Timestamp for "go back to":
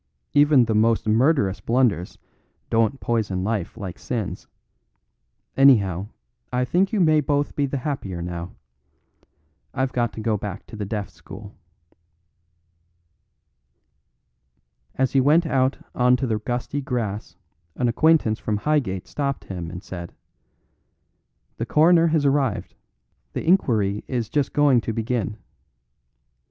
10.19-10.75